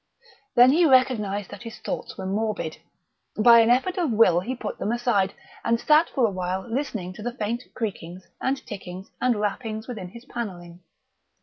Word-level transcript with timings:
Then 0.55 0.71
he 0.71 0.83
recognised 0.87 1.51
that 1.51 1.61
his 1.61 1.77
thoughts 1.77 2.17
were 2.17 2.25
morbid. 2.25 2.77
By 3.37 3.59
an 3.59 3.69
effort 3.69 3.99
of 3.99 4.09
will 4.09 4.39
he 4.39 4.55
put 4.55 4.79
them 4.79 4.91
aside, 4.91 5.35
and 5.63 5.79
sat 5.79 6.09
for 6.09 6.25
a 6.25 6.31
while 6.31 6.61
listening 6.67 7.13
to 7.13 7.21
the 7.21 7.33
faint 7.33 7.65
creakings 7.75 8.23
and 8.41 8.57
tickings 8.65 9.11
and 9.21 9.39
rappings 9.39 9.87
within 9.87 10.07
his 10.07 10.25
panelling.... 10.25 10.79